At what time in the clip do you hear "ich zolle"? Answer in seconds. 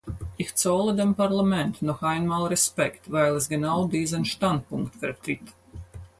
0.35-0.95